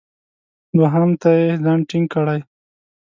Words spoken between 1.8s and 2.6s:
ټینګ کړی.